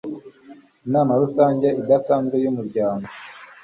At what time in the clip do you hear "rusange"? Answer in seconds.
1.21-1.67